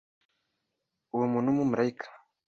uwo 1.13 1.25
muntu 1.31 1.47
w’Umumarayika 1.49 2.07